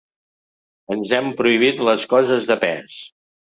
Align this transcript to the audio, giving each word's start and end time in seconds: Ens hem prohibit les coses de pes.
Ens 0.95 1.13
hem 1.19 1.31
prohibit 1.43 1.87
les 1.91 2.09
coses 2.17 2.51
de 2.53 2.61
pes. 2.69 3.01